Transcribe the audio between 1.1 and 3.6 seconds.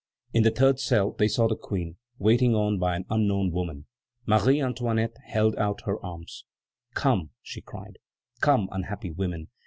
they saw the Queen, waited on by an unknown